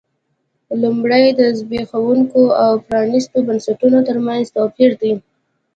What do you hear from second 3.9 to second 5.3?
ترمنځ توپیر دی.